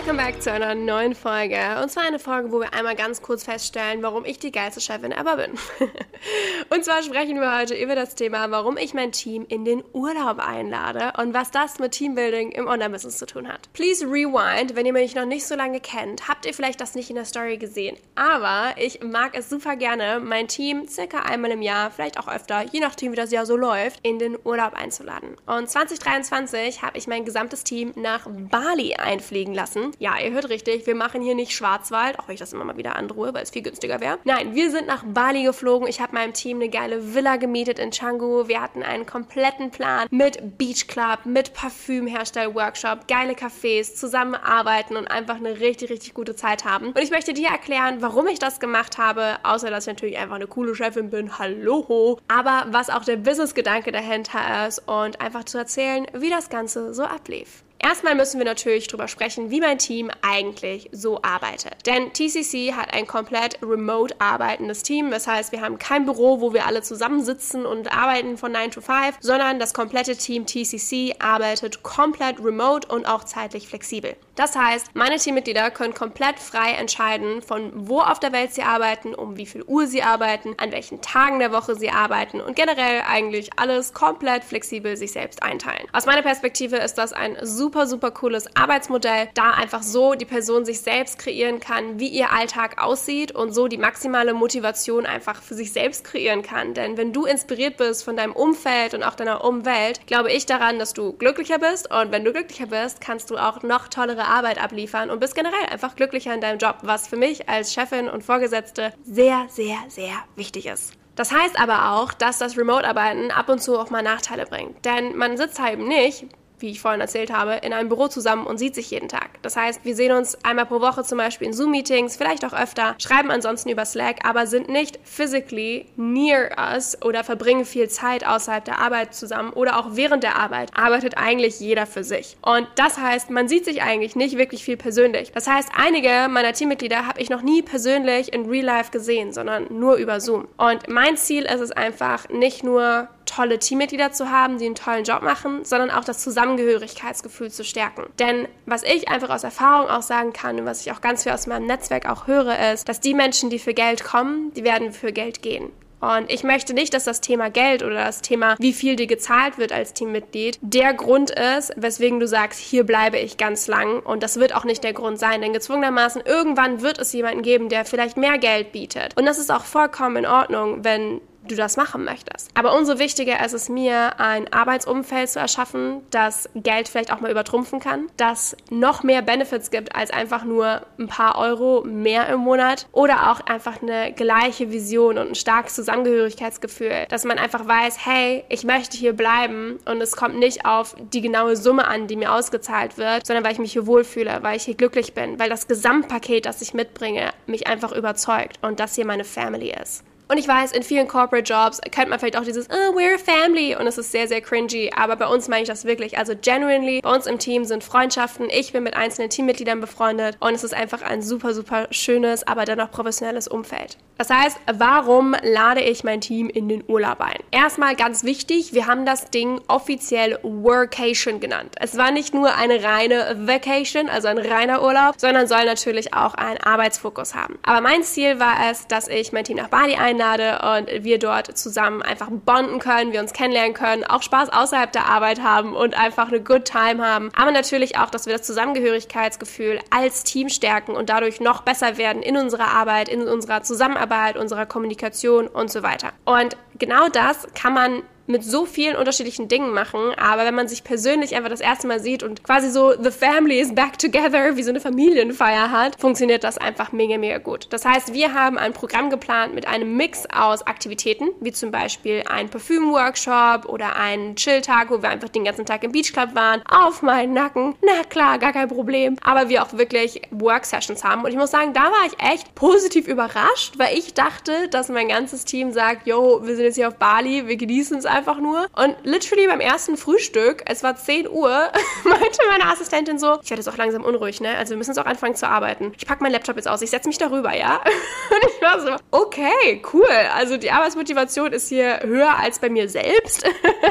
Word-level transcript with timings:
Welcome 0.00 0.16
back 0.16 0.40
zu 0.40 0.50
einer 0.50 0.74
neuen 0.74 1.14
Folge. 1.14 1.58
Und 1.82 1.90
zwar 1.90 2.04
eine 2.04 2.18
Folge, 2.18 2.50
wo 2.52 2.60
wir 2.60 2.72
einmal 2.72 2.96
ganz 2.96 3.20
kurz 3.20 3.44
feststellen, 3.44 4.02
warum 4.02 4.24
ich 4.24 4.38
die 4.38 4.50
geilste 4.50 4.80
Chefin 4.80 5.12
ever 5.12 5.36
bin. 5.36 5.58
und 6.72 6.84
zwar 6.84 7.02
sprechen 7.02 7.40
wir 7.40 7.56
heute 7.56 7.74
über 7.74 7.94
das 7.94 8.14
Thema, 8.14 8.50
warum 8.50 8.76
ich 8.76 8.94
mein 8.94 9.12
Team 9.12 9.44
in 9.48 9.64
den 9.64 9.84
Urlaub 9.92 10.38
einlade 10.38 11.12
und 11.18 11.34
was 11.34 11.50
das 11.50 11.78
mit 11.78 11.92
Teambuilding 11.92 12.52
im 12.52 12.66
Online-Business 12.66 13.18
zu 13.18 13.26
tun 13.26 13.48
hat. 13.48 13.72
Please 13.72 14.04
rewind, 14.04 14.74
wenn 14.74 14.86
ihr 14.86 14.92
mich 14.92 15.14
noch 15.14 15.26
nicht 15.26 15.46
so 15.46 15.54
lange 15.54 15.80
kennt, 15.80 16.28
habt 16.28 16.46
ihr 16.46 16.54
vielleicht 16.54 16.80
das 16.80 16.94
nicht 16.94 17.10
in 17.10 17.16
der 17.16 17.24
Story 17.24 17.58
gesehen. 17.58 17.96
Aber 18.14 18.74
ich 18.76 19.02
mag 19.02 19.36
es 19.36 19.48
super 19.48 19.76
gerne, 19.76 20.20
mein 20.20 20.48
Team 20.48 20.88
circa 20.88 21.20
einmal 21.20 21.50
im 21.50 21.62
Jahr, 21.62 21.90
vielleicht 21.90 22.18
auch 22.18 22.28
öfter, 22.28 22.64
je 22.72 22.80
nachdem 22.80 23.12
wie 23.12 23.16
das 23.16 23.30
Jahr 23.30 23.46
so 23.46 23.56
läuft, 23.56 24.00
in 24.02 24.18
den 24.18 24.38
Urlaub 24.42 24.74
einzuladen. 24.74 25.36
Und 25.46 25.68
2023 25.68 26.82
habe 26.82 26.98
ich 26.98 27.06
mein 27.06 27.24
gesamtes 27.24 27.64
Team 27.64 27.92
nach 27.96 28.26
Bali 28.28 28.94
einfliegen 28.94 29.54
lassen 29.54 29.90
ja, 29.98 30.18
ihr 30.18 30.32
hört 30.32 30.48
richtig, 30.48 30.86
wir 30.86 30.94
machen 30.94 31.22
hier 31.22 31.34
nicht 31.34 31.52
Schwarzwald, 31.52 32.18
auch 32.18 32.28
wenn 32.28 32.34
ich 32.34 32.40
das 32.40 32.52
immer 32.52 32.64
mal 32.64 32.76
wieder 32.76 32.96
androhe, 32.96 33.34
weil 33.34 33.42
es 33.42 33.50
viel 33.50 33.62
günstiger 33.62 34.00
wäre. 34.00 34.18
Nein, 34.24 34.54
wir 34.54 34.70
sind 34.70 34.86
nach 34.86 35.04
Bali 35.04 35.42
geflogen. 35.42 35.88
Ich 35.88 36.00
habe 36.00 36.14
meinem 36.14 36.32
Team 36.32 36.59
eine 36.60 36.68
geile 36.68 37.14
Villa 37.14 37.36
gemietet 37.36 37.78
in 37.78 37.90
Canggu. 37.90 38.46
Wir 38.46 38.60
hatten 38.60 38.82
einen 38.82 39.06
kompletten 39.06 39.70
Plan 39.70 40.06
mit 40.10 40.58
Beach 40.58 40.86
Club, 40.86 41.20
mit 41.24 41.54
Parfümherstell-Workshop, 41.54 43.08
geile 43.08 43.32
Cafés, 43.32 43.94
zusammenarbeiten 43.94 44.96
und 44.96 45.10
einfach 45.10 45.36
eine 45.36 45.58
richtig, 45.60 45.90
richtig 45.90 46.12
gute 46.12 46.36
Zeit 46.36 46.64
haben. 46.64 46.88
Und 46.88 46.98
ich 46.98 47.10
möchte 47.10 47.32
dir 47.32 47.48
erklären, 47.48 48.02
warum 48.02 48.26
ich 48.26 48.38
das 48.38 48.60
gemacht 48.60 48.98
habe, 48.98 49.38
außer 49.42 49.70
dass 49.70 49.86
ich 49.86 49.94
natürlich 49.94 50.18
einfach 50.18 50.36
eine 50.36 50.46
coole 50.46 50.74
Chefin 50.74 51.08
bin. 51.10 51.38
Hallo! 51.38 52.18
Aber 52.28 52.66
was 52.68 52.90
auch 52.90 53.04
der 53.04 53.16
Business-Gedanke 53.16 53.90
dahinter 53.90 54.66
ist 54.68 54.86
und 54.86 55.20
einfach 55.20 55.44
zu 55.44 55.56
erzählen, 55.56 56.06
wie 56.12 56.28
das 56.28 56.50
Ganze 56.50 56.92
so 56.92 57.04
ablief. 57.04 57.64
Erstmal 57.82 58.14
müssen 58.14 58.38
wir 58.38 58.44
natürlich 58.44 58.88
darüber 58.88 59.08
sprechen, 59.08 59.50
wie 59.50 59.60
mein 59.60 59.78
Team 59.78 60.10
eigentlich 60.20 60.90
so 60.92 61.22
arbeitet. 61.22 61.86
Denn 61.86 62.12
TCC 62.12 62.74
hat 62.74 62.92
ein 62.92 63.06
komplett 63.06 63.58
remote 63.62 64.14
arbeitendes 64.18 64.82
Team. 64.82 65.10
Das 65.10 65.26
heißt, 65.26 65.50
wir 65.50 65.62
haben 65.62 65.78
kein 65.78 66.04
Büro, 66.04 66.42
wo 66.42 66.52
wir 66.52 66.66
alle 66.66 66.82
zusammensitzen 66.82 67.64
und 67.64 67.90
arbeiten 67.90 68.36
von 68.36 68.52
9 68.52 68.70
to 68.72 68.80
5, 68.82 69.16
sondern 69.20 69.58
das 69.58 69.72
komplette 69.72 70.14
Team 70.14 70.44
TCC 70.44 71.16
arbeitet 71.20 71.82
komplett 71.82 72.38
remote 72.44 72.86
und 72.86 73.06
auch 73.06 73.24
zeitlich 73.24 73.66
flexibel. 73.66 74.14
Das 74.36 74.56
heißt, 74.56 74.94
meine 74.94 75.16
Teammitglieder 75.16 75.70
können 75.70 75.94
komplett 75.94 76.38
frei 76.38 76.72
entscheiden, 76.72 77.42
von 77.42 77.72
wo 77.74 78.00
auf 78.00 78.20
der 78.20 78.32
Welt 78.32 78.52
sie 78.52 78.62
arbeiten, 78.62 79.14
um 79.14 79.36
wie 79.36 79.46
viel 79.46 79.62
Uhr 79.64 79.86
sie 79.86 80.02
arbeiten, 80.02 80.54
an 80.58 80.72
welchen 80.72 81.00
Tagen 81.00 81.38
der 81.38 81.52
Woche 81.52 81.74
sie 81.76 81.90
arbeiten 81.90 82.40
und 82.40 82.56
generell 82.56 83.02
eigentlich 83.06 83.50
alles 83.56 83.92
komplett 83.92 84.44
flexibel 84.44 84.96
sich 84.96 85.12
selbst 85.12 85.42
einteilen. 85.42 85.86
Aus 85.92 86.06
meiner 86.06 86.22
Perspektive 86.22 86.76
ist 86.76 86.94
das 86.94 87.12
ein 87.12 87.36
super 87.42 87.69
super, 87.70 87.86
super 87.86 88.10
cooles 88.10 88.48
Arbeitsmodell, 88.56 89.28
da 89.34 89.50
einfach 89.52 89.84
so 89.84 90.14
die 90.14 90.24
Person 90.24 90.64
sich 90.64 90.80
selbst 90.80 91.20
kreieren 91.20 91.60
kann, 91.60 92.00
wie 92.00 92.08
ihr 92.08 92.32
Alltag 92.32 92.82
aussieht 92.82 93.30
und 93.30 93.52
so 93.52 93.68
die 93.68 93.78
maximale 93.78 94.34
Motivation 94.34 95.06
einfach 95.06 95.40
für 95.40 95.54
sich 95.54 95.72
selbst 95.72 96.02
kreieren 96.02 96.42
kann. 96.42 96.74
Denn 96.74 96.96
wenn 96.96 97.12
du 97.12 97.26
inspiriert 97.26 97.76
bist 97.76 98.02
von 98.02 98.16
deinem 98.16 98.32
Umfeld 98.32 98.92
und 98.94 99.04
auch 99.04 99.14
deiner 99.14 99.44
Umwelt, 99.44 100.04
glaube 100.08 100.32
ich 100.32 100.46
daran, 100.46 100.80
dass 100.80 100.94
du 100.94 101.12
glücklicher 101.12 101.60
bist 101.60 101.88
und 101.94 102.10
wenn 102.10 102.24
du 102.24 102.32
glücklicher 102.32 102.66
bist, 102.66 103.00
kannst 103.00 103.30
du 103.30 103.36
auch 103.36 103.62
noch 103.62 103.86
tollere 103.86 104.24
Arbeit 104.24 104.60
abliefern 104.60 105.08
und 105.08 105.20
bist 105.20 105.36
generell 105.36 105.66
einfach 105.70 105.94
glücklicher 105.94 106.34
in 106.34 106.40
deinem 106.40 106.58
Job, 106.58 106.78
was 106.82 107.06
für 107.06 107.16
mich 107.16 107.48
als 107.48 107.72
Chefin 107.72 108.08
und 108.08 108.24
Vorgesetzte 108.24 108.92
sehr, 109.04 109.46
sehr, 109.48 109.76
sehr 109.86 110.14
wichtig 110.34 110.66
ist. 110.66 110.94
Das 111.14 111.30
heißt 111.30 111.60
aber 111.60 111.92
auch, 111.92 112.12
dass 112.14 112.38
das 112.38 112.56
Remote-Arbeiten 112.56 113.30
ab 113.30 113.48
und 113.48 113.62
zu 113.62 113.78
auch 113.78 113.90
mal 113.90 114.02
Nachteile 114.02 114.46
bringt. 114.46 114.84
Denn 114.84 115.16
man 115.16 115.36
sitzt 115.36 115.60
halt 115.60 115.78
nicht 115.78 116.26
wie 116.60 116.70
ich 116.70 116.80
vorhin 116.80 117.00
erzählt 117.00 117.32
habe, 117.32 117.54
in 117.62 117.72
einem 117.72 117.88
Büro 117.88 118.08
zusammen 118.08 118.46
und 118.46 118.58
sieht 118.58 118.74
sich 118.74 118.90
jeden 118.90 119.08
Tag. 119.08 119.42
Das 119.42 119.56
heißt, 119.56 119.84
wir 119.84 119.94
sehen 119.94 120.12
uns 120.12 120.36
einmal 120.44 120.66
pro 120.66 120.80
Woche 120.80 121.04
zum 121.04 121.18
Beispiel 121.18 121.48
in 121.48 121.52
Zoom-Meetings, 121.52 122.16
vielleicht 122.16 122.44
auch 122.44 122.52
öfter, 122.52 122.94
schreiben 122.98 123.30
ansonsten 123.30 123.68
über 123.68 123.84
Slack, 123.84 124.24
aber 124.24 124.46
sind 124.46 124.68
nicht 124.68 124.98
physically 125.02 125.86
near 125.96 126.50
us 126.58 127.00
oder 127.02 127.24
verbringen 127.24 127.64
viel 127.64 127.88
Zeit 127.88 128.26
außerhalb 128.26 128.64
der 128.64 128.78
Arbeit 128.78 129.14
zusammen 129.14 129.52
oder 129.52 129.78
auch 129.78 129.88
während 129.92 130.22
der 130.22 130.36
Arbeit 130.36 130.70
arbeitet 130.76 131.16
eigentlich 131.16 131.60
jeder 131.60 131.86
für 131.86 132.04
sich. 132.04 132.36
Und 132.42 132.66
das 132.76 132.98
heißt, 132.98 133.30
man 133.30 133.48
sieht 133.48 133.64
sich 133.64 133.82
eigentlich 133.82 134.16
nicht 134.16 134.36
wirklich 134.36 134.64
viel 134.64 134.76
persönlich. 134.76 135.32
Das 135.32 135.46
heißt, 135.46 135.70
einige 135.76 136.28
meiner 136.28 136.52
Teammitglieder 136.52 137.06
habe 137.06 137.20
ich 137.20 137.30
noch 137.30 137.42
nie 137.42 137.62
persönlich 137.62 138.32
in 138.32 138.48
Real 138.48 138.64
Life 138.64 138.90
gesehen, 138.90 139.32
sondern 139.32 139.66
nur 139.70 139.96
über 139.96 140.20
Zoom. 140.20 140.48
Und 140.56 140.88
mein 140.88 141.16
Ziel 141.16 141.44
ist 141.44 141.60
es 141.60 141.72
einfach, 141.72 142.28
nicht 142.28 142.62
nur 142.64 143.08
tolle 143.30 143.58
Teammitglieder 143.58 144.12
zu 144.12 144.30
haben, 144.30 144.58
die 144.58 144.66
einen 144.66 144.74
tollen 144.74 145.04
Job 145.04 145.22
machen, 145.22 145.64
sondern 145.64 145.90
auch 145.90 146.04
das 146.04 146.18
Zusammengehörigkeitsgefühl 146.18 147.50
zu 147.50 147.64
stärken. 147.64 148.04
Denn 148.18 148.48
was 148.66 148.82
ich 148.82 149.08
einfach 149.08 149.30
aus 149.30 149.44
Erfahrung 149.44 149.88
auch 149.88 150.02
sagen 150.02 150.32
kann 150.32 150.58
und 150.58 150.66
was 150.66 150.80
ich 150.80 150.92
auch 150.92 151.00
ganz 151.00 151.22
viel 151.22 151.32
aus 151.32 151.46
meinem 151.46 151.66
Netzwerk 151.66 152.08
auch 152.08 152.26
höre, 152.26 152.72
ist, 152.72 152.88
dass 152.88 153.00
die 153.00 153.14
Menschen, 153.14 153.50
die 153.50 153.58
für 153.58 153.74
Geld 153.74 154.04
kommen, 154.04 154.52
die 154.54 154.64
werden 154.64 154.92
für 154.92 155.12
Geld 155.12 155.42
gehen. 155.42 155.70
Und 156.00 156.30
ich 156.30 156.44
möchte 156.44 156.72
nicht, 156.72 156.94
dass 156.94 157.04
das 157.04 157.20
Thema 157.20 157.50
Geld 157.50 157.82
oder 157.82 157.96
das 157.96 158.22
Thema, 158.22 158.56
wie 158.58 158.72
viel 158.72 158.96
dir 158.96 159.06
gezahlt 159.06 159.58
wird 159.58 159.70
als 159.70 159.92
Teammitglied, 159.92 160.58
der 160.62 160.94
Grund 160.94 161.30
ist, 161.30 161.72
weswegen 161.76 162.20
du 162.20 162.26
sagst, 162.26 162.58
hier 162.58 162.84
bleibe 162.84 163.18
ich 163.18 163.36
ganz 163.36 163.66
lang. 163.66 164.00
Und 164.00 164.22
das 164.22 164.40
wird 164.40 164.54
auch 164.54 164.64
nicht 164.64 164.82
der 164.82 164.94
Grund 164.94 165.18
sein, 165.18 165.42
denn 165.42 165.52
gezwungenermaßen 165.52 166.22
irgendwann 166.24 166.80
wird 166.80 166.98
es 166.98 167.12
jemanden 167.12 167.42
geben, 167.42 167.68
der 167.68 167.84
vielleicht 167.84 168.16
mehr 168.16 168.38
Geld 168.38 168.72
bietet. 168.72 169.14
Und 169.18 169.26
das 169.26 169.38
ist 169.38 169.52
auch 169.52 169.64
vollkommen 169.64 170.16
in 170.16 170.26
Ordnung, 170.26 170.84
wenn 170.84 171.20
du 171.46 171.54
das 171.54 171.76
machen 171.76 172.04
möchtest. 172.04 172.50
Aber 172.54 172.76
umso 172.76 172.98
wichtiger 172.98 173.44
ist 173.44 173.52
es 173.52 173.68
mir, 173.68 174.20
ein 174.20 174.52
Arbeitsumfeld 174.52 175.30
zu 175.30 175.38
erschaffen, 175.38 176.02
das 176.10 176.48
Geld 176.54 176.88
vielleicht 176.88 177.12
auch 177.12 177.20
mal 177.20 177.30
übertrumpfen 177.30 177.80
kann, 177.80 178.06
das 178.16 178.56
noch 178.70 179.02
mehr 179.02 179.22
Benefits 179.22 179.70
gibt 179.70 179.94
als 179.94 180.10
einfach 180.10 180.44
nur 180.44 180.82
ein 180.98 181.08
paar 181.08 181.38
Euro 181.38 181.82
mehr 181.84 182.28
im 182.28 182.40
Monat 182.40 182.86
oder 182.92 183.30
auch 183.30 183.40
einfach 183.40 183.82
eine 183.82 184.12
gleiche 184.12 184.70
Vision 184.70 185.18
und 185.18 185.28
ein 185.28 185.34
starkes 185.34 185.74
Zusammengehörigkeitsgefühl, 185.74 187.06
dass 187.08 187.24
man 187.24 187.38
einfach 187.38 187.66
weiß, 187.66 188.04
hey, 188.04 188.44
ich 188.48 188.64
möchte 188.64 188.96
hier 188.96 189.12
bleiben 189.14 189.78
und 189.86 190.00
es 190.00 190.16
kommt 190.16 190.38
nicht 190.38 190.66
auf 190.66 190.94
die 191.12 191.20
genaue 191.20 191.56
Summe 191.56 191.86
an, 191.88 192.06
die 192.06 192.16
mir 192.16 192.32
ausgezahlt 192.32 192.98
wird, 192.98 193.26
sondern 193.26 193.44
weil 193.44 193.52
ich 193.52 193.58
mich 193.58 193.72
hier 193.72 193.86
wohlfühle, 193.86 194.38
weil 194.42 194.56
ich 194.56 194.64
hier 194.64 194.74
glücklich 194.74 195.14
bin, 195.14 195.38
weil 195.38 195.48
das 195.48 195.68
Gesamtpaket, 195.68 196.46
das 196.46 196.62
ich 196.62 196.74
mitbringe, 196.74 197.30
mich 197.46 197.66
einfach 197.66 197.92
überzeugt 197.92 198.58
und 198.62 198.80
das 198.80 198.94
hier 198.94 199.06
meine 199.06 199.24
Family 199.24 199.74
ist. 199.80 200.04
Und 200.30 200.38
ich 200.38 200.46
weiß, 200.46 200.70
in 200.70 200.84
vielen 200.84 201.08
Corporate 201.08 201.42
Jobs 201.42 201.80
kennt 201.90 202.08
man 202.08 202.20
vielleicht 202.20 202.36
auch 202.36 202.44
dieses, 202.44 202.68
oh, 202.70 202.94
we're 202.96 203.16
a 203.16 203.18
family 203.18 203.74
und 203.74 203.88
es 203.88 203.98
ist 203.98 204.12
sehr, 204.12 204.28
sehr 204.28 204.40
cringy, 204.40 204.92
aber 204.96 205.16
bei 205.16 205.26
uns 205.26 205.48
meine 205.48 205.62
ich 205.62 205.68
das 205.68 205.84
wirklich. 205.84 206.18
Also 206.18 206.34
genuinely, 206.40 207.00
bei 207.00 207.12
uns 207.12 207.26
im 207.26 207.40
Team 207.40 207.64
sind 207.64 207.82
Freundschaften, 207.82 208.46
ich 208.48 208.72
bin 208.72 208.84
mit 208.84 208.94
einzelnen 208.94 209.28
Teammitgliedern 209.28 209.80
befreundet 209.80 210.36
und 210.38 210.54
es 210.54 210.62
ist 210.62 210.72
einfach 210.72 211.02
ein 211.02 211.20
super, 211.20 211.52
super 211.52 211.88
schönes, 211.90 212.46
aber 212.46 212.64
dennoch 212.64 212.92
professionelles 212.92 213.48
Umfeld. 213.48 213.96
Das 214.18 214.30
heißt, 214.30 214.60
warum 214.72 215.34
lade 215.42 215.80
ich 215.80 216.04
mein 216.04 216.20
Team 216.20 216.48
in 216.48 216.68
den 216.68 216.84
Urlaub 216.86 217.20
ein? 217.22 217.38
Erstmal 217.50 217.96
ganz 217.96 218.22
wichtig, 218.22 218.72
wir 218.72 218.86
haben 218.86 219.06
das 219.06 219.30
Ding 219.30 219.60
offiziell 219.66 220.38
Workation 220.42 221.40
genannt. 221.40 221.74
Es 221.80 221.96
war 221.96 222.12
nicht 222.12 222.34
nur 222.34 222.54
eine 222.54 222.84
reine 222.84 223.36
Vacation, 223.48 224.08
also 224.08 224.28
ein 224.28 224.38
reiner 224.38 224.82
Urlaub, 224.84 225.14
sondern 225.16 225.48
soll 225.48 225.64
natürlich 225.64 226.14
auch 226.14 226.34
einen 226.34 226.58
Arbeitsfokus 226.58 227.34
haben. 227.34 227.58
Aber 227.62 227.80
mein 227.80 228.04
Ziel 228.04 228.38
war 228.38 228.70
es, 228.70 228.86
dass 228.86 229.08
ich 229.08 229.32
mein 229.32 229.42
Team 229.44 229.56
nach 229.56 229.68
Bali 229.68 229.96
einlade 229.96 230.19
einlade 230.20 230.76
und 230.76 231.04
wir 231.04 231.18
dort 231.18 231.56
zusammen 231.56 232.02
einfach 232.02 232.28
bonden 232.30 232.78
können, 232.78 233.12
wir 233.12 233.20
uns 233.20 233.32
kennenlernen 233.32 233.74
können, 233.74 234.04
auch 234.04 234.22
Spaß 234.22 234.50
außerhalb 234.50 234.92
der 234.92 235.06
Arbeit 235.06 235.42
haben 235.42 235.74
und 235.74 235.98
einfach 235.98 236.28
eine 236.28 236.40
good 236.40 236.64
time 236.64 237.04
haben. 237.04 237.30
Aber 237.34 237.50
natürlich 237.50 237.98
auch, 237.98 238.10
dass 238.10 238.26
wir 238.26 238.36
das 238.36 238.46
Zusammengehörigkeitsgefühl 238.46 239.80
als 239.90 240.24
Team 240.24 240.48
stärken 240.48 240.92
und 240.92 241.08
dadurch 241.08 241.40
noch 241.40 241.62
besser 241.62 241.96
werden 241.96 242.22
in 242.22 242.36
unserer 242.36 242.68
Arbeit, 242.68 243.08
in 243.08 243.26
unserer 243.26 243.62
Zusammenarbeit, 243.62 244.36
unserer 244.36 244.66
Kommunikation 244.66 245.46
und 245.46 245.70
so 245.70 245.82
weiter. 245.82 246.12
Und 246.24 246.56
genau 246.78 247.08
das 247.08 247.46
kann 247.54 247.74
man 247.74 248.02
mit 248.30 248.44
so 248.44 248.66
vielen 248.66 248.96
unterschiedlichen 248.96 249.48
Dingen 249.48 249.72
machen, 249.72 250.00
aber 250.16 250.44
wenn 250.44 250.54
man 250.54 250.68
sich 250.68 250.84
persönlich 250.84 251.34
einfach 251.34 251.50
das 251.50 251.60
erste 251.60 251.86
Mal 251.86 252.00
sieht 252.00 252.22
und 252.22 252.44
quasi 252.44 252.70
so 252.70 252.92
the 253.00 253.10
family 253.10 253.60
is 253.60 253.74
back 253.74 253.98
together, 253.98 254.56
wie 254.56 254.62
so 254.62 254.70
eine 254.70 254.80
Familienfeier 254.80 255.70
hat, 255.70 256.00
funktioniert 256.00 256.44
das 256.44 256.58
einfach 256.58 256.92
mega, 256.92 257.18
mega 257.18 257.38
gut. 257.38 257.66
Das 257.70 257.84
heißt, 257.84 258.12
wir 258.12 258.34
haben 258.34 258.58
ein 258.58 258.72
Programm 258.72 259.10
geplant 259.10 259.54
mit 259.54 259.66
einem 259.66 259.96
Mix 259.96 260.24
aus 260.32 260.66
Aktivitäten, 260.66 261.28
wie 261.40 261.52
zum 261.52 261.70
Beispiel 261.70 262.22
ein 262.28 262.48
Parfüm-Workshop 262.48 263.66
oder 263.66 263.96
einen 263.96 264.36
Chill-Tag, 264.36 264.90
wo 264.90 265.02
wir 265.02 265.08
einfach 265.08 265.28
den 265.28 265.44
ganzen 265.44 265.66
Tag 265.66 265.82
im 265.84 265.92
Beachclub 265.92 266.34
waren, 266.34 266.62
auf 266.68 267.02
meinen 267.02 267.32
Nacken. 267.32 267.74
Na 267.82 268.04
klar, 268.08 268.38
gar 268.38 268.52
kein 268.52 268.68
Problem. 268.68 269.16
Aber 269.22 269.48
wir 269.48 269.62
auch 269.62 269.72
wirklich 269.72 270.22
Work-Sessions 270.30 271.04
haben. 271.04 271.24
Und 271.24 271.30
ich 271.30 271.36
muss 271.36 271.50
sagen, 271.50 271.72
da 271.72 271.82
war 271.82 272.06
ich 272.06 272.32
echt 272.32 272.54
positiv 272.54 273.08
überrascht, 273.08 273.78
weil 273.78 273.96
ich 273.96 274.14
dachte, 274.14 274.68
dass 274.68 274.88
mein 274.88 275.08
ganzes 275.08 275.44
Team 275.44 275.72
sagt, 275.72 276.06
yo, 276.06 276.40
wir 276.42 276.56
sind 276.56 276.64
jetzt 276.64 276.76
hier 276.76 276.88
auf 276.88 276.96
Bali, 276.96 277.46
wir 277.46 277.56
genießen 277.56 277.98
es 277.98 278.06
einfach 278.06 278.19
nur. 278.26 278.66
Und 278.76 278.96
literally 279.02 279.46
beim 279.46 279.60
ersten 279.60 279.96
Frühstück, 279.96 280.62
es 280.66 280.82
war 280.82 280.96
10 280.96 281.28
Uhr, 281.28 281.48
meinte 282.04 282.38
meine 282.48 282.66
Assistentin 282.70 283.18
so, 283.18 283.38
ich 283.42 283.50
werde 283.50 283.62
jetzt 283.62 283.68
auch 283.68 283.76
langsam 283.76 284.04
unruhig, 284.04 284.40
ne? 284.40 284.56
Also 284.56 284.70
wir 284.70 284.76
müssen 284.76 284.90
jetzt 284.90 284.98
auch 284.98 285.06
anfangen 285.06 285.34
zu 285.34 285.48
arbeiten. 285.48 285.92
Ich 285.96 286.06
packe 286.06 286.22
meinen 286.22 286.32
Laptop 286.32 286.56
jetzt 286.56 286.68
aus, 286.68 286.82
ich 286.82 286.90
setze 286.90 287.08
mich 287.08 287.18
darüber, 287.18 287.54
ja? 287.54 287.76
Und 288.30 288.50
ich 288.50 288.62
war 288.62 288.80
so, 288.80 288.96
okay, 289.10 289.82
cool. 289.92 290.06
Also 290.34 290.56
die 290.56 290.70
Arbeitsmotivation 290.70 291.52
ist 291.52 291.68
hier 291.68 292.00
höher 292.02 292.38
als 292.38 292.58
bei 292.58 292.68
mir 292.68 292.88
selbst. 292.88 293.44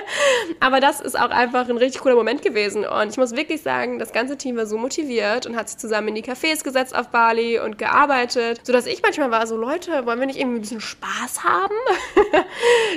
Aber 0.59 0.79
das 0.79 1.01
ist 1.01 1.19
auch 1.19 1.29
einfach 1.29 1.69
ein 1.69 1.77
richtig 1.77 2.01
cooler 2.01 2.15
Moment 2.15 2.41
gewesen. 2.41 2.85
Und 2.85 3.09
ich 3.09 3.17
muss 3.17 3.35
wirklich 3.35 3.61
sagen, 3.61 3.99
das 3.99 4.13
ganze 4.13 4.37
Team 4.37 4.57
war 4.57 4.65
so 4.65 4.77
motiviert 4.77 5.45
und 5.45 5.55
hat 5.55 5.69
sich 5.69 5.77
zusammen 5.77 6.09
in 6.09 6.15
die 6.15 6.23
Cafés 6.23 6.63
gesetzt 6.63 6.95
auf 6.95 7.09
Bali 7.09 7.59
und 7.59 7.77
gearbeitet, 7.77 8.61
sodass 8.63 8.85
ich 8.85 9.01
manchmal 9.01 9.31
war 9.31 9.47
so, 9.47 9.57
Leute, 9.57 10.05
wollen 10.05 10.19
wir 10.19 10.27
nicht 10.27 10.39
irgendwie 10.39 10.59
ein 10.59 10.61
bisschen 10.61 10.81
Spaß 10.81 11.43
haben? 11.43 11.75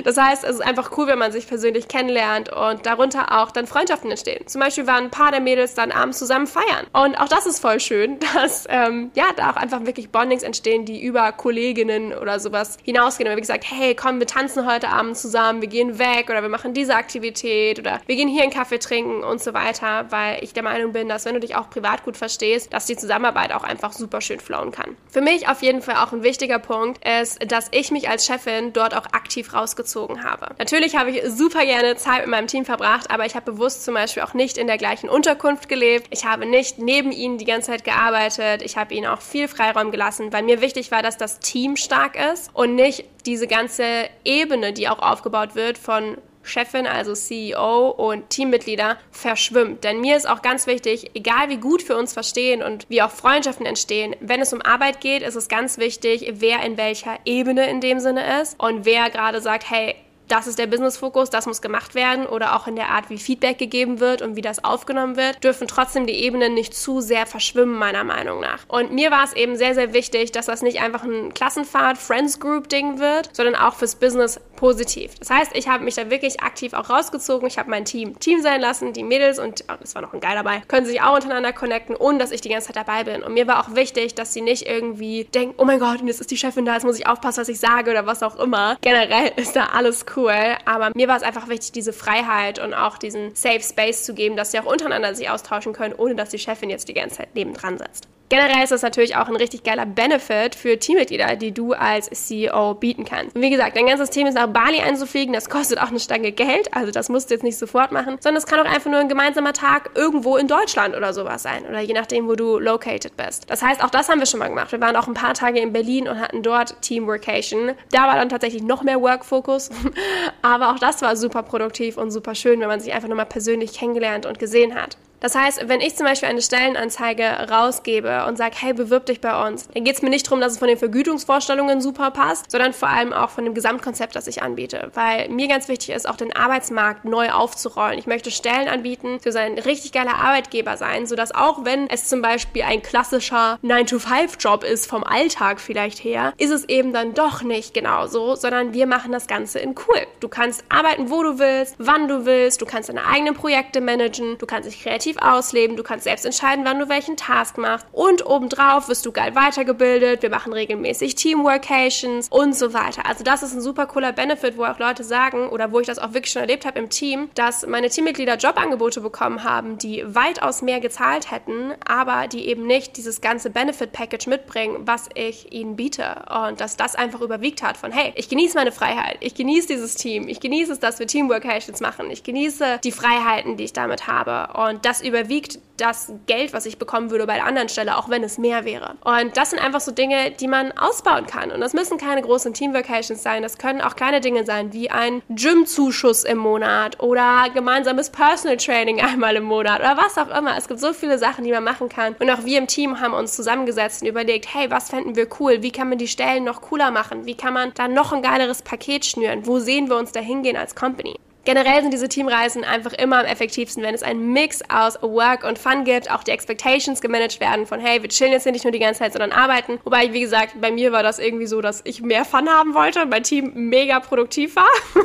das 0.03 0.17
heißt, 0.17 0.43
es 0.43 0.55
ist 0.55 0.61
einfach 0.61 0.97
cool, 0.97 1.07
wenn 1.13 1.19
man 1.19 1.31
sich 1.31 1.47
persönlich 1.47 1.87
kennenlernt 1.87 2.51
und 2.51 2.87
darunter 2.87 3.39
auch 3.39 3.51
dann 3.51 3.67
Freundschaften 3.67 4.09
entstehen. 4.09 4.47
Zum 4.47 4.59
Beispiel 4.59 4.87
waren 4.87 5.05
ein 5.05 5.11
paar 5.11 5.29
der 5.29 5.41
Mädels 5.41 5.75
dann 5.75 5.91
abends 5.91 6.17
zusammen 6.17 6.47
feiern. 6.47 6.87
Und 6.91 7.15
auch 7.15 7.27
das 7.27 7.45
ist 7.45 7.59
voll 7.59 7.79
schön, 7.79 8.17
dass 8.33 8.65
ähm, 8.67 9.11
ja 9.13 9.25
da 9.35 9.51
auch 9.51 9.55
einfach 9.55 9.85
wirklich 9.85 10.09
Bondings 10.09 10.41
entstehen, 10.41 10.85
die 10.85 11.03
über 11.03 11.31
Kolleginnen 11.31 12.13
oder 12.13 12.39
sowas 12.39 12.77
hinausgehen. 12.83 13.29
Und 13.29 13.37
wie 13.37 13.41
gesagt, 13.41 13.65
hey, 13.69 13.93
komm, 13.93 14.17
wir 14.17 14.25
tanzen 14.25 14.65
heute 14.65 14.89
Abend 14.89 15.15
zusammen, 15.15 15.61
wir 15.61 15.69
gehen 15.69 15.99
weg 15.99 16.31
oder 16.31 16.41
wir 16.41 16.49
machen 16.49 16.73
diese 16.73 16.95
Aktivität 16.95 17.77
oder 17.77 18.01
wir 18.07 18.15
gehen 18.15 18.27
hier 18.27 18.41
einen 18.41 18.51
Kaffee 18.51 18.79
trinken 18.79 19.23
und 19.23 19.39
so 19.39 19.53
weiter, 19.53 20.07
weil 20.09 20.43
ich 20.43 20.53
der 20.53 20.63
Meinung 20.63 20.93
bin, 20.93 21.09
dass 21.09 21.25
wenn 21.25 21.35
du 21.35 21.39
dich 21.39 21.55
auch 21.55 21.69
privat 21.69 22.03
gut 22.03 22.17
verstehst, 22.17 22.73
dass 22.73 22.87
die 22.87 22.97
Zusammenarbeit 22.97 23.53
auch 23.53 23.63
einfach 23.63 23.91
super 23.91 24.19
schön 24.19 24.39
flowen 24.39 24.71
kann. 24.71 24.97
Für 25.11 25.21
mich 25.21 25.47
auf 25.47 25.61
jeden 25.61 25.83
Fall 25.83 25.97
auch 25.97 26.11
ein 26.11 26.23
wichtiger 26.23 26.57
Punkt 26.57 27.01
ist, 27.07 27.51
dass 27.51 27.67
ich 27.69 27.91
mich 27.91 28.09
als 28.09 28.25
Chefin 28.25 28.73
dort 28.73 28.95
auch 28.95 29.05
aktiv 29.13 29.53
rausgezogen 29.53 30.23
habe. 30.23 30.55
Natürlich 30.57 30.95
habe 30.95 31.02
ich 31.11 31.23
super 31.29 31.65
gerne 31.65 31.95
Zeit 31.95 32.21
mit 32.21 32.29
meinem 32.29 32.47
Team 32.47 32.65
verbracht, 32.65 33.09
aber 33.11 33.25
ich 33.25 33.35
habe 33.35 33.51
bewusst 33.51 33.83
zum 33.83 33.93
Beispiel 33.93 34.23
auch 34.23 34.33
nicht 34.33 34.57
in 34.57 34.67
der 34.67 34.77
gleichen 34.77 35.09
Unterkunft 35.09 35.69
gelebt. 35.69 36.07
Ich 36.11 36.25
habe 36.25 36.45
nicht 36.45 36.77
neben 36.77 37.11
ihnen 37.11 37.37
die 37.37 37.45
ganze 37.45 37.71
Zeit 37.71 37.83
gearbeitet. 37.83 38.61
Ich 38.61 38.77
habe 38.77 38.93
ihnen 38.93 39.07
auch 39.07 39.21
viel 39.21 39.47
Freiraum 39.47 39.91
gelassen, 39.91 40.33
weil 40.33 40.43
mir 40.43 40.61
wichtig 40.61 40.91
war, 40.91 41.01
dass 41.01 41.17
das 41.17 41.39
Team 41.39 41.75
stark 41.75 42.17
ist 42.33 42.51
und 42.53 42.75
nicht 42.75 43.05
diese 43.25 43.47
ganze 43.47 44.09
Ebene, 44.23 44.73
die 44.73 44.89
auch 44.89 44.99
aufgebaut 44.99 45.55
wird 45.55 45.77
von 45.77 46.17
Chefin, 46.43 46.85
also 46.85 47.13
CEO 47.13 47.89
und 47.89 48.29
Teammitglieder 48.29 48.97
verschwimmt. 49.11 49.83
Denn 49.83 50.01
mir 50.01 50.17
ist 50.17 50.27
auch 50.27 50.41
ganz 50.41 50.67
wichtig, 50.67 51.11
egal 51.15 51.49
wie 51.49 51.57
gut 51.57 51.87
wir 51.87 51.97
uns 51.97 52.13
verstehen 52.13 52.61
und 52.61 52.85
wie 52.89 53.01
auch 53.01 53.11
Freundschaften 53.11 53.65
entstehen, 53.65 54.15
wenn 54.19 54.41
es 54.41 54.53
um 54.53 54.61
Arbeit 54.61 55.01
geht, 55.01 55.23
ist 55.23 55.35
es 55.35 55.47
ganz 55.47 55.77
wichtig, 55.77 56.33
wer 56.35 56.61
in 56.63 56.77
welcher 56.77 57.17
Ebene 57.25 57.69
in 57.69 57.81
dem 57.81 57.99
Sinne 57.99 58.41
ist 58.41 58.59
und 58.59 58.85
wer 58.85 59.09
gerade 59.09 59.41
sagt, 59.41 59.69
hey, 59.69 59.95
das 60.27 60.47
ist 60.47 60.57
der 60.57 60.67
Business-Fokus, 60.67 61.29
das 61.29 61.45
muss 61.45 61.61
gemacht 61.61 61.95
werden 61.95 62.25
oder 62.25 62.55
auch 62.55 62.67
in 62.67 62.75
der 62.75 62.89
Art, 62.89 63.09
wie 63.09 63.17
Feedback 63.17 63.57
gegeben 63.57 63.99
wird 63.99 64.21
und 64.21 64.35
wie 64.35 64.41
das 64.41 64.63
aufgenommen 64.63 65.15
wird, 65.15 65.43
dürfen 65.43 65.67
trotzdem 65.67 66.07
die 66.07 66.23
Ebenen 66.23 66.53
nicht 66.53 66.73
zu 66.73 67.01
sehr 67.01 67.25
verschwimmen, 67.25 67.77
meiner 67.77 68.03
Meinung 68.03 68.39
nach. 68.39 68.59
Und 68.67 68.91
mir 68.91 69.11
war 69.11 69.23
es 69.23 69.33
eben 69.33 69.57
sehr, 69.57 69.75
sehr 69.75 69.93
wichtig, 69.93 70.31
dass 70.31 70.47
das 70.47 70.61
nicht 70.61 70.81
einfach 70.81 71.03
ein 71.03 71.33
Klassenfahrt, 71.33 71.97
Friends 71.97 72.39
Group-Ding 72.39 72.99
wird, 72.99 73.29
sondern 73.33 73.55
auch 73.55 73.75
fürs 73.75 73.95
Business 73.95 74.39
positiv. 74.55 75.15
Das 75.19 75.29
heißt, 75.29 75.51
ich 75.55 75.67
habe 75.67 75.83
mich 75.83 75.95
da 75.95 76.09
wirklich 76.09 76.41
aktiv 76.41 76.73
auch 76.73 76.89
rausgezogen. 76.89 77.47
Ich 77.47 77.57
habe 77.57 77.69
mein 77.69 77.85
Team 77.85 78.17
Team 78.19 78.41
sein 78.41 78.61
lassen, 78.61 78.93
die 78.93 79.03
Mädels 79.03 79.39
und 79.39 79.65
oh, 79.69 79.73
es 79.83 79.93
war 79.93 80.01
noch 80.01 80.13
ein 80.13 80.19
Geil 80.19 80.35
dabei, 80.35 80.61
können 80.67 80.85
sich 80.85 81.01
auch 81.01 81.15
untereinander 81.15 81.51
connecten, 81.53 81.95
ohne 81.95 82.17
dass 82.17 82.31
ich 82.31 82.41
die 82.41 82.49
ganze 82.49 82.67
Zeit 82.67 82.77
dabei 82.77 83.03
bin. 83.03 83.23
Und 83.23 83.33
mir 83.33 83.47
war 83.47 83.63
auch 83.63 83.75
wichtig, 83.75 84.15
dass 84.15 84.33
sie 84.33 84.41
nicht 84.41 84.67
irgendwie 84.67 85.25
denken, 85.25 85.55
oh 85.57 85.65
mein 85.65 85.79
Gott, 85.79 86.01
jetzt 86.03 86.21
ist 86.21 86.31
die 86.31 86.37
Chefin 86.37 86.65
da, 86.65 86.73
jetzt 86.73 86.85
muss 86.85 86.97
ich 86.97 87.07
aufpassen, 87.07 87.41
was 87.41 87.49
ich 87.49 87.59
sage 87.59 87.91
oder 87.91 88.05
was 88.05 88.23
auch 88.23 88.37
immer. 88.37 88.77
Generell 88.81 89.33
ist 89.35 89.55
da 89.55 89.65
alles 89.73 90.05
cool 90.12 90.12
cool, 90.15 90.57
aber 90.65 90.91
mir 90.95 91.07
war 91.07 91.17
es 91.17 91.23
einfach 91.23 91.47
wichtig, 91.47 91.71
diese 91.71 91.93
Freiheit 91.93 92.59
und 92.59 92.73
auch 92.73 92.97
diesen 92.97 93.35
Safe 93.35 93.61
Space 93.61 94.03
zu 94.03 94.13
geben, 94.13 94.35
dass 94.35 94.51
sie 94.51 94.59
auch 94.59 94.65
untereinander 94.65 95.13
sich 95.15 95.29
austauschen 95.29 95.73
können, 95.73 95.93
ohne 95.95 96.15
dass 96.15 96.29
die 96.29 96.39
Chefin 96.39 96.69
jetzt 96.69 96.87
die 96.87 96.93
ganze 96.93 97.17
Zeit 97.17 97.35
nebendran 97.35 97.77
sitzt. 97.77 98.07
Generell 98.33 98.63
ist 98.63 98.71
das 98.71 98.81
natürlich 98.81 99.15
auch 99.15 99.27
ein 99.27 99.35
richtig 99.35 99.61
geiler 99.61 99.85
Benefit 99.85 100.55
für 100.55 100.79
Teammitglieder, 100.79 101.35
die 101.35 101.51
du 101.51 101.73
als 101.73 102.09
CEO 102.09 102.73
bieten 102.73 103.05
kannst. 103.05 103.35
Und 103.35 103.43
wie 103.43 103.51
gesagt, 103.51 103.77
dein 103.77 103.85
ganzes 103.85 104.09
Team 104.09 104.25
ist 104.25 104.33
nach 104.33 104.47
Bali 104.47 104.79
einzufliegen, 104.79 105.35
das 105.35 105.51
kostet 105.51 105.79
auch 105.79 105.89
eine 105.89 105.99
Stange 105.99 106.31
Geld, 106.31 106.73
also 106.73 106.91
das 106.91 107.09
musst 107.09 107.29
du 107.29 107.35
jetzt 107.35 107.43
nicht 107.43 107.59
sofort 107.59 107.91
machen, 107.91 108.17
sondern 108.21 108.41
es 108.41 108.47
kann 108.47 108.59
auch 108.59 108.65
einfach 108.65 108.89
nur 108.89 108.99
ein 108.99 109.07
gemeinsamer 109.07 109.53
Tag 109.53 109.91
irgendwo 109.93 110.35
in 110.37 110.47
Deutschland 110.47 110.95
oder 110.95 111.13
sowas 111.13 111.43
sein 111.43 111.63
oder 111.67 111.81
je 111.81 111.93
nachdem, 111.93 112.27
wo 112.27 112.33
du 112.33 112.57
located 112.57 113.15
bist. 113.15 113.51
Das 113.51 113.61
heißt, 113.61 113.83
auch 113.83 113.91
das 113.91 114.09
haben 114.09 114.17
wir 114.17 114.25
schon 114.25 114.39
mal 114.39 114.49
gemacht. 114.49 114.71
Wir 114.71 114.81
waren 114.81 114.95
auch 114.95 115.07
ein 115.07 115.13
paar 115.13 115.35
Tage 115.35 115.59
in 115.59 115.71
Berlin 115.71 116.07
und 116.07 116.19
hatten 116.19 116.41
dort 116.41 116.81
Team 116.81 117.05
Workation. 117.05 117.73
Da 117.91 118.07
war 118.07 118.15
dann 118.15 118.29
tatsächlich 118.29 118.63
noch 118.63 118.81
mehr 118.81 118.99
Work-Fokus, 118.99 119.69
aber 120.41 120.71
auch 120.71 120.79
das 120.79 121.03
war 121.03 121.15
super 121.15 121.43
produktiv 121.43 121.97
und 121.97 122.09
super 122.09 122.33
schön, 122.33 122.61
wenn 122.61 122.67
man 122.67 122.79
sich 122.79 122.93
einfach 122.93 123.09
nochmal 123.09 123.27
persönlich 123.27 123.73
kennengelernt 123.73 124.25
und 124.25 124.39
gesehen 124.39 124.73
hat. 124.73 124.97
Das 125.23 125.35
heißt, 125.35 125.69
wenn 125.69 125.79
ich 125.79 125.95
zum 125.95 126.05
Beispiel 126.05 126.27
eine 126.27 126.41
Stellenanzeige 126.41 127.23
rausgebe 127.49 128.25
und 128.27 128.37
sage, 128.37 128.57
hey, 128.59 128.73
bewirb 128.73 129.05
dich 129.05 129.21
bei 129.21 129.47
uns, 129.47 129.69
dann 129.69 129.85
geht 129.85 129.95
es 129.95 130.01
mir 130.01 130.09
nicht 130.09 130.27
darum, 130.27 130.41
dass 130.41 130.51
es 130.51 130.59
von 130.59 130.67
den 130.67 130.77
Vergütungsvorstellungen 130.77 131.79
super 131.79 132.11
passt, 132.11 132.51
sondern 132.51 132.73
vor 132.73 132.89
allem 132.89 133.13
auch 133.13 133.29
von 133.29 133.45
dem 133.45 133.53
Gesamtkonzept, 133.53 134.17
das 134.17 134.27
ich 134.27 134.43
anbiete. 134.43 134.91
Weil 134.93 135.29
mir 135.29 135.47
ganz 135.47 135.69
wichtig 135.69 135.95
ist, 135.95 136.09
auch 136.09 136.17
den 136.17 136.35
Arbeitsmarkt 136.35 137.05
neu 137.05 137.31
aufzurollen. 137.31 137.97
Ich 137.97 138.05
möchte 138.05 138.31
Stellen 138.31 138.67
anbieten, 138.67 139.21
für 139.21 139.31
sein 139.31 139.57
richtig 139.57 139.93
geiler 139.93 140.15
Arbeitgeber 140.15 140.75
sein, 140.75 141.07
sodass 141.07 141.33
auch 141.33 141.63
wenn 141.63 141.89
es 141.89 142.09
zum 142.09 142.21
Beispiel 142.21 142.63
ein 142.63 142.81
klassischer 142.81 143.59
9-to-5-Job 143.63 144.65
ist, 144.65 144.89
vom 144.89 145.05
Alltag 145.05 145.61
vielleicht 145.61 146.03
her, 146.03 146.33
ist 146.37 146.51
es 146.51 146.67
eben 146.67 146.91
dann 146.91 147.13
doch 147.13 147.43
nicht 147.43 147.73
genauso, 147.73 148.35
sondern 148.35 148.73
wir 148.73 148.87
machen 148.87 149.13
das 149.13 149.27
Ganze 149.27 149.59
in 149.59 149.73
cool. 149.87 150.05
Du 150.19 150.27
kannst 150.27 150.65
arbeiten, 150.67 151.09
wo 151.09 151.23
du 151.23 151.39
willst, 151.39 151.75
wann 151.77 152.09
du 152.09 152.25
willst, 152.25 152.61
du 152.61 152.65
kannst 152.65 152.89
deine 152.89 153.05
eigenen 153.05 153.35
Projekte 153.35 153.79
managen, 153.79 154.37
du 154.37 154.45
kannst 154.45 154.69
dich 154.69 154.83
kreativ 154.83 155.12
kreativ 155.13 155.17
ausleben, 155.21 155.75
du 155.75 155.83
kannst 155.83 156.03
selbst 156.03 156.25
entscheiden, 156.25 156.65
wann 156.65 156.79
du 156.79 156.89
welchen 156.89 157.17
Task 157.17 157.57
machst. 157.57 157.85
Und 157.91 158.25
obendrauf 158.25 158.89
wirst 158.89 159.05
du 159.05 159.11
geil 159.11 159.35
weitergebildet, 159.35 160.21
wir 160.21 160.29
machen 160.29 160.53
regelmäßig 160.53 161.15
Teamworkations 161.15 162.27
und 162.29 162.55
so 162.55 162.73
weiter. 162.73 163.05
Also 163.05 163.23
das 163.23 163.43
ist 163.43 163.53
ein 163.53 163.61
super 163.61 163.85
cooler 163.85 164.11
Benefit, 164.11 164.57
wo 164.57 164.63
auch 164.65 164.79
Leute 164.79 165.03
sagen 165.03 165.49
oder 165.49 165.71
wo 165.71 165.79
ich 165.79 165.87
das 165.87 165.99
auch 165.99 166.13
wirklich 166.13 166.31
schon 166.31 166.41
erlebt 166.41 166.65
habe 166.65 166.79
im 166.79 166.89
Team, 166.89 167.29
dass 167.35 167.65
meine 167.65 167.89
Teammitglieder 167.89 168.37
Jobangebote 168.37 169.01
bekommen 169.01 169.43
haben, 169.43 169.77
die 169.77 170.03
weitaus 170.05 170.61
mehr 170.61 170.79
gezahlt 170.79 171.31
hätten, 171.31 171.73
aber 171.85 172.27
die 172.27 172.47
eben 172.47 172.65
nicht 172.65 172.97
dieses 172.97 173.21
ganze 173.21 173.49
Benefit-Package 173.49 174.27
mitbringen, 174.27 174.77
was 174.85 175.09
ich 175.15 175.51
ihnen 175.51 175.75
biete. 175.75 176.25
Und 176.47 176.61
dass 176.61 176.77
das 176.77 176.95
einfach 176.95 177.21
überwiegt 177.21 177.63
hat 177.63 177.77
von, 177.77 177.91
hey, 177.91 178.13
ich 178.15 178.29
genieße 178.29 178.57
meine 178.57 178.71
Freiheit, 178.71 179.17
ich 179.19 179.35
genieße 179.35 179.67
dieses 179.67 179.95
Team, 179.95 180.27
ich 180.27 180.39
genieße 180.39 180.73
es, 180.73 180.79
dass 180.79 180.99
wir 180.99 181.07
Teamworkations 181.07 181.79
machen, 181.81 182.09
ich 182.09 182.23
genieße 182.23 182.79
die 182.83 182.91
Freiheiten, 182.91 183.57
die 183.57 183.65
ich 183.65 183.73
damit 183.73 184.07
habe. 184.07 184.53
Und 184.53 184.85
das 184.85 185.02
überwiegt 185.03 185.59
das 185.77 186.11
Geld, 186.27 186.53
was 186.53 186.65
ich 186.65 186.77
bekommen 186.77 187.09
würde 187.09 187.25
bei 187.25 187.35
der 187.35 187.45
anderen 187.45 187.69
Stelle, 187.69 187.97
auch 187.97 188.09
wenn 188.09 188.23
es 188.23 188.37
mehr 188.37 188.63
wäre. 188.63 188.95
Und 189.03 189.35
das 189.35 189.49
sind 189.49 189.59
einfach 189.59 189.81
so 189.81 189.91
Dinge, 189.91 190.31
die 190.31 190.47
man 190.47 190.71
ausbauen 190.71 191.25
kann. 191.25 191.51
Und 191.51 191.61
das 191.61 191.73
müssen 191.73 191.97
keine 191.97 192.21
großen 192.21 192.53
Team-Vacations 192.53 193.21
sein. 193.21 193.41
Das 193.41 193.57
können 193.57 193.81
auch 193.81 193.95
kleine 193.95 194.21
Dinge 194.21 194.45
sein, 194.45 194.71
wie 194.71 194.91
ein 194.91 195.21
Gym-Zuschuss 195.29 196.23
im 196.23 196.37
Monat 196.37 196.99
oder 196.99 197.45
gemeinsames 197.53 198.09
Personal 198.11 198.57
Training 198.57 199.01
einmal 199.01 199.35
im 199.35 199.43
Monat 199.43 199.79
oder 199.79 199.97
was 199.97 200.17
auch 200.17 200.35
immer. 200.35 200.55
Es 200.57 200.67
gibt 200.67 200.79
so 200.79 200.93
viele 200.93 201.17
Sachen, 201.17 201.43
die 201.43 201.51
man 201.51 201.63
machen 201.63 201.89
kann. 201.89 202.15
Und 202.19 202.29
auch 202.29 202.45
wir 202.45 202.57
im 202.57 202.67
Team 202.67 202.99
haben 202.99 203.13
uns 203.13 203.35
zusammengesetzt 203.35 204.03
und 204.03 204.07
überlegt, 204.07 204.53
hey, 204.53 204.69
was 204.69 204.89
fänden 204.89 205.15
wir 205.15 205.27
cool? 205.39 205.61
Wie 205.61 205.71
kann 205.71 205.89
man 205.89 205.97
die 205.97 206.07
Stellen 206.07 206.43
noch 206.43 206.61
cooler 206.61 206.91
machen? 206.91 207.25
Wie 207.25 207.35
kann 207.35 207.53
man 207.53 207.73
da 207.73 207.87
noch 207.87 208.13
ein 208.13 208.21
geileres 208.21 208.61
Paket 208.61 209.05
schnüren? 209.05 209.45
Wo 209.45 209.59
sehen 209.59 209.89
wir 209.89 209.97
uns 209.97 210.11
da 210.11 210.19
hingehen 210.19 210.55
als 210.55 210.75
Company? 210.75 211.19
Generell 211.45 211.81
sind 211.81 211.91
diese 211.91 212.07
Teamreisen 212.07 212.63
einfach 212.63 212.93
immer 212.93 213.19
am 213.19 213.25
effektivsten, 213.25 213.83
wenn 213.83 213.93
es 213.93 214.01
einen 214.01 214.31
Mix 214.31 214.61
aus 214.69 215.01
Work 215.01 215.43
und 215.43 215.59
Fun 215.59 215.83
gibt, 215.83 216.09
auch 216.09 216.23
die 216.23 216.31
Expectations 216.31 217.01
gemanagt 217.01 217.41
werden 217.41 217.65
von, 217.65 217.81
hey, 217.81 218.01
wir 218.01 218.09
chillen 218.09 218.31
jetzt 218.31 218.45
nicht 218.45 218.63
nur 218.63 218.71
die 218.71 218.79
ganze 218.79 218.99
Zeit, 218.99 219.11
sondern 219.11 219.33
arbeiten. 219.33 219.77
Wobei, 219.83 220.13
wie 220.13 220.21
gesagt, 220.21 220.61
bei 220.61 220.71
mir 220.71 220.93
war 220.93 221.03
das 221.03 221.19
irgendwie 221.19 221.47
so, 221.47 221.61
dass 221.61 221.81
ich 221.83 222.01
mehr 222.01 222.23
Fun 222.23 222.47
haben 222.47 222.73
wollte 222.73 223.01
und 223.01 223.09
mein 223.09 223.23
Team 223.23 223.51
mega 223.55 223.99
produktiv 223.99 224.55
war. 224.55 224.69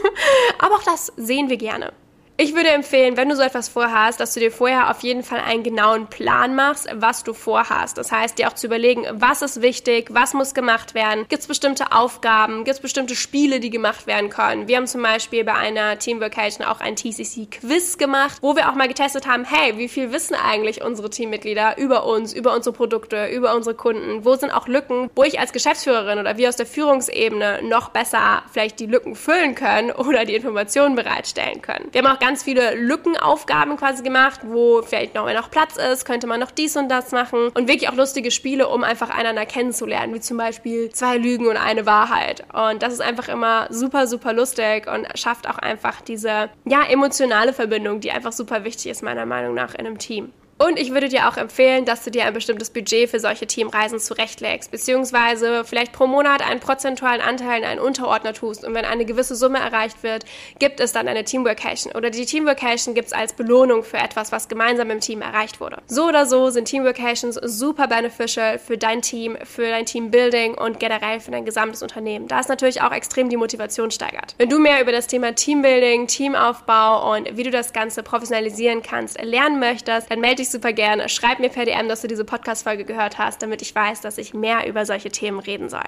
Aber 0.59 0.77
auch 0.77 0.85
das 0.85 1.13
sehen 1.17 1.49
wir 1.49 1.57
gerne. 1.57 1.93
Ich 2.41 2.55
würde 2.55 2.69
empfehlen, 2.69 3.17
wenn 3.17 3.29
du 3.29 3.35
so 3.35 3.43
etwas 3.43 3.69
vorhast, 3.69 4.21
dass 4.21 4.33
du 4.33 4.39
dir 4.39 4.53
vorher 4.53 4.93
auf 4.93 5.01
jeden 5.01 5.25
Fall 5.25 5.41
einen 5.41 5.65
genauen 5.65 6.07
Plan 6.07 6.55
machst, 6.55 6.87
was 6.95 7.25
du 7.25 7.35
vorhast. 7.35 7.99
Das 7.99 8.13
heißt, 8.13 8.39
dir 8.39 8.47
auch 8.47 8.53
zu 8.53 8.69
überlegen, 8.69 9.05
was 9.11 9.43
ist 9.43 9.61
wichtig, 9.61 10.07
was 10.13 10.35
muss 10.35 10.55
gemacht 10.55 10.95
werden, 10.95 11.27
gibt 11.29 11.43
es 11.43 11.49
bestimmte 11.49 11.91
Aufgaben, 11.91 12.59
gibt 12.63 12.77
es 12.77 12.81
bestimmte 12.81 13.17
Spiele, 13.17 13.59
die 13.59 13.71
gemacht 13.71 14.07
werden 14.07 14.31
können. 14.31 14.69
Wir 14.69 14.77
haben 14.77 14.87
zum 14.87 15.03
Beispiel 15.03 15.43
bei 15.43 15.55
einer 15.55 15.99
Team 15.99 16.21
Vacation 16.21 16.65
auch 16.65 16.79
ein 16.79 16.95
TCC-Quiz 16.95 17.99
gemacht, 17.99 18.39
wo 18.41 18.55
wir 18.55 18.71
auch 18.71 18.77
mal 18.77 18.87
getestet 18.87 19.27
haben, 19.27 19.45
hey, 19.45 19.77
wie 19.77 19.89
viel 19.89 20.13
wissen 20.13 20.37
eigentlich 20.37 20.85
unsere 20.85 21.11
Teammitglieder 21.11 21.77
über 21.77 22.07
uns, 22.07 22.33
über 22.33 22.55
unsere 22.55 22.73
Produkte, 22.73 23.27
über 23.27 23.53
unsere 23.57 23.75
Kunden? 23.75 24.25
Wo 24.25 24.37
sind 24.37 24.53
auch 24.53 24.69
Lücken, 24.69 25.11
wo 25.17 25.25
ich 25.25 25.41
als 25.41 25.53
Geschäftsführerin 25.53 26.21
oder 26.21 26.37
wir 26.37 26.49
aus 26.49 26.57
der 26.57 26.67
Führungsebene 26.67 27.63
noch 27.65 27.89
besser 27.89 28.45
vielleicht 28.53 28.79
die 28.79 28.87
Lücken 28.87 29.17
füllen 29.17 29.57
können 29.57 29.91
oder 29.91 30.25
die 30.25 30.37
Informationen 30.37 30.95
bereitstellen 30.95 31.63
können? 31.63 31.89
Wir 31.91 32.05
haben 32.05 32.17
auch 32.17 32.28
ganz 32.29 32.43
viele 32.43 32.75
Lückenaufgaben 32.75 33.79
quasi 33.79 34.03
gemacht, 34.03 34.41
wo 34.43 34.83
vielleicht 34.83 35.15
noch, 35.15 35.33
noch 35.33 35.51
Platz 35.51 35.79
ist, 35.79 36.05
könnte 36.05 36.27
man 36.27 36.39
noch 36.39 36.51
dies 36.51 36.77
und 36.77 36.91
das 36.91 37.11
machen 37.11 37.49
und 37.55 37.69
wirklich 37.69 37.89
auch 37.89 37.95
lustige 37.95 38.31
Spiele, 38.31 38.69
um 38.69 38.85
einfach 38.85 39.09
einander 39.09 39.47
kennenzulernen, 39.47 40.13
wie 40.13 40.21
zum 40.21 40.37
Beispiel 40.37 40.91
zwei 40.91 41.17
Lügen 41.17 41.47
und 41.47 41.57
eine 41.57 41.87
Wahrheit. 41.87 42.45
Und 42.53 42.83
das 42.83 42.93
ist 42.93 43.01
einfach 43.01 43.29
immer 43.29 43.67
super, 43.71 44.07
super 44.07 44.35
lustig 44.35 44.87
und 44.93 45.07
schafft 45.19 45.49
auch 45.49 45.57
einfach 45.57 46.03
diese, 46.03 46.51
ja, 46.67 46.83
emotionale 46.87 47.55
Verbindung, 47.55 48.01
die 48.01 48.13
einfach 48.13 48.33
super 48.33 48.63
wichtig 48.63 48.91
ist, 48.91 49.03
meiner 49.03 49.25
Meinung 49.25 49.55
nach, 49.55 49.75
in 49.75 49.87
einem 49.87 49.97
Team. 49.97 50.31
Und 50.59 50.79
ich 50.79 50.93
würde 50.93 51.09
dir 51.09 51.29
auch 51.29 51.37
empfehlen, 51.37 51.85
dass 51.85 52.03
du 52.03 52.11
dir 52.11 52.25
ein 52.25 52.35
bestimmtes 52.35 52.71
Budget 52.71 53.09
für 53.09 53.21
solche 53.21 53.47
Teamreisen 53.47 54.01
zurechtlegst, 54.01 54.73
beziehungsweise 54.73 55.65
vielleicht 55.65 55.93
pro 55.93 56.09
Monat 56.09 56.43
einen 56.43 56.59
prozentualen 56.59 57.21
Anteil 57.21 57.61
in 57.61 57.65
einen 57.65 57.81
Unterordner 57.81 58.35
tust. 58.35 58.65
Und 58.65 58.75
wenn 58.75 58.85
eine 58.85 59.05
gewisse 59.05 59.37
Summe 59.37 59.59
erreicht 59.59 60.03
wird, 60.03 60.25
gibt 60.59 60.81
es 60.81 60.93
dann 60.93 61.07
eine 61.07 61.25
Teamworkation. 61.25 61.95
Oder 61.95 62.11
die 62.11 62.27
Teamworkation 62.27 62.95
gibt 62.95 63.07
es 63.09 63.13
als 63.13 63.35
Belohnung 63.35 63.85
für 63.85 63.99
etwas, 63.99 64.33
was 64.33 64.49
gemeinsam 64.49 64.91
im 64.91 64.99
Team 64.99 65.23
erreicht 65.23 65.61
wurde. 65.61 65.79
So 65.87 66.09
oder 66.09 66.27
so 66.27 66.51
sind 66.51 66.65
Teamworkations 66.65 67.37
super 67.37 67.87
beneficial 67.87 68.59
für 68.59 68.77
dein 68.77 69.01
Team, 69.01 69.39
für 69.45 69.69
dein 69.69 69.87
Teambuilding 69.87 70.55
und 70.55 70.81
generell 70.81 71.21
für 71.21 71.31
dein 71.31 71.45
gesamtes 71.45 71.83
Unternehmen. 71.83 72.27
Da 72.27 72.41
es 72.41 72.49
natürlich 72.49 72.83
auch 72.83 72.93
extrem 72.93 73.29
die 73.29 73.37
Motivation 73.37 73.93
steigert. 73.93 74.35
Wenn 74.39 74.49
du 74.49 74.59
mehr 74.59 74.83
über 74.83 74.91
das 74.91 75.07
Thema 75.07 75.37
Teambuilding, 75.37 76.09
Teamaufbau 76.09 77.15
und 77.15 77.37
wie 77.37 77.45
du 77.45 77.53
das 77.53 77.73
Ganze 77.73 78.03
professionalisieren 78.03 78.83
kannst 78.83 79.23
lernen 79.23 79.61
möchtest, 79.61 80.11
dann 80.11 80.21
melde 80.21 80.37
dich 80.37 80.48
ich 80.49 80.53
super 80.53 80.73
gerne. 80.73 81.09
Schreib 81.09 81.39
mir 81.39 81.51
per 81.51 81.65
DM, 81.65 81.89
dass 81.89 82.01
du 82.01 82.09
diese 82.09 82.25
Podcast-Folge 82.25 82.85
gehört 82.85 83.19
hast, 83.19 83.43
damit 83.43 83.63
ich 83.63 83.75
weiß, 83.75 84.01
dass 84.01 84.19
ich 84.19 84.35
mehr 84.35 84.67
über 84.67 84.85
solche 84.87 85.11
Themen 85.11 85.39
reden 85.39 85.69
soll. 85.69 85.81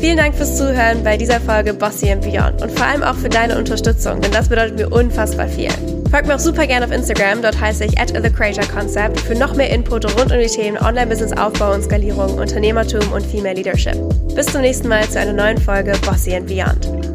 Vielen 0.00 0.16
Dank 0.18 0.34
fürs 0.34 0.58
Zuhören 0.58 1.02
bei 1.02 1.16
dieser 1.16 1.40
Folge 1.40 1.72
Bossy 1.72 2.10
and 2.10 2.22
Beyond 2.22 2.60
und 2.60 2.70
vor 2.72 2.86
allem 2.86 3.02
auch 3.02 3.14
für 3.14 3.28
deine 3.28 3.56
Unterstützung, 3.56 4.20
denn 4.20 4.32
das 4.32 4.48
bedeutet 4.50 4.76
mir 4.76 4.90
unfassbar 4.90 5.48
viel. 5.48 5.70
Folgt 6.10 6.26
mir 6.26 6.34
auch 6.34 6.40
super 6.40 6.66
gerne 6.66 6.84
auf 6.84 6.92
Instagram, 6.92 7.40
dort 7.40 7.58
heiße 7.58 7.86
ich 7.86 7.98
at 7.98 8.10
The 8.10 8.30
Creator 8.30 8.66
Concept 8.66 9.18
für 9.20 9.34
noch 9.34 9.56
mehr 9.56 9.70
Input 9.70 10.04
rund 10.18 10.30
um 10.30 10.38
die 10.38 10.46
Themen 10.46 10.76
Online-Business-Aufbau 10.76 11.72
und 11.72 11.84
Skalierung, 11.84 12.36
Unternehmertum 12.36 13.12
und 13.12 13.24
Female 13.24 13.54
Leadership. 13.54 13.96
Bis 14.34 14.46
zum 14.46 14.60
nächsten 14.60 14.88
Mal 14.88 15.08
zu 15.08 15.18
einer 15.18 15.32
neuen 15.32 15.58
Folge 15.58 15.92
Bossy 16.04 16.34
and 16.34 16.46
Beyond. 16.48 17.13